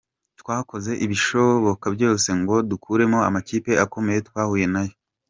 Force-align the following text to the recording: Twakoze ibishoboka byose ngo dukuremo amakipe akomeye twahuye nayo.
Twakoze 0.41 0.91
ibishoboka 1.05 1.85
byose 1.95 2.29
ngo 2.39 2.55
dukuremo 2.69 3.17
amakipe 3.29 3.71
akomeye 3.85 4.19
twahuye 4.27 4.65
nayo. 4.73 4.95